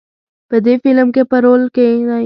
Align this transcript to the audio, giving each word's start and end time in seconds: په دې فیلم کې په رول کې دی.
په 0.49 0.57
دې 0.65 0.73
فیلم 0.83 1.07
کې 1.15 1.23
په 1.31 1.37
رول 1.45 1.61
کې 1.75 1.85
دی. 2.09 2.19